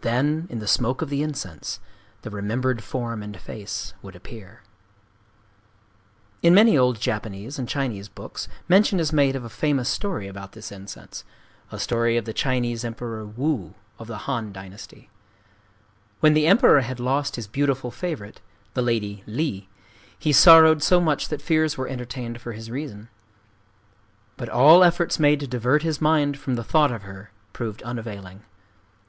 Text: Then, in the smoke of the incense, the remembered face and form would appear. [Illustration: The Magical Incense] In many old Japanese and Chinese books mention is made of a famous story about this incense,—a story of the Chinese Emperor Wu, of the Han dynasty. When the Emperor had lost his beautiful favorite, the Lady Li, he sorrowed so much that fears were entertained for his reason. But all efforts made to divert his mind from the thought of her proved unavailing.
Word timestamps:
Then, 0.00 0.48
in 0.50 0.58
the 0.58 0.66
smoke 0.66 1.02
of 1.02 1.08
the 1.08 1.22
incense, 1.22 1.78
the 2.22 2.30
remembered 2.30 2.82
face 2.82 2.84
and 3.22 3.38
form 3.38 4.00
would 4.02 4.16
appear. 4.16 4.64
[Illustration: 6.42 6.42
The 6.42 6.50
Magical 6.50 6.50
Incense] 6.50 6.50
In 6.50 6.54
many 6.54 6.76
old 6.76 7.00
Japanese 7.00 7.58
and 7.60 7.68
Chinese 7.68 8.08
books 8.08 8.48
mention 8.68 8.98
is 8.98 9.12
made 9.12 9.36
of 9.36 9.44
a 9.44 9.48
famous 9.48 9.88
story 9.88 10.26
about 10.26 10.50
this 10.50 10.72
incense,—a 10.72 11.78
story 11.78 12.16
of 12.16 12.24
the 12.24 12.32
Chinese 12.32 12.84
Emperor 12.84 13.24
Wu, 13.24 13.74
of 14.00 14.08
the 14.08 14.18
Han 14.26 14.52
dynasty. 14.52 15.10
When 16.18 16.34
the 16.34 16.48
Emperor 16.48 16.80
had 16.80 16.98
lost 16.98 17.36
his 17.36 17.46
beautiful 17.46 17.92
favorite, 17.92 18.40
the 18.74 18.82
Lady 18.82 19.22
Li, 19.28 19.68
he 20.18 20.32
sorrowed 20.32 20.82
so 20.82 21.00
much 21.00 21.28
that 21.28 21.40
fears 21.40 21.78
were 21.78 21.86
entertained 21.86 22.40
for 22.40 22.50
his 22.50 22.68
reason. 22.68 23.10
But 24.36 24.48
all 24.48 24.82
efforts 24.82 25.20
made 25.20 25.38
to 25.38 25.46
divert 25.46 25.84
his 25.84 26.00
mind 26.00 26.36
from 26.36 26.56
the 26.56 26.64
thought 26.64 26.90
of 26.90 27.02
her 27.02 27.30
proved 27.52 27.84
unavailing. 27.84 28.42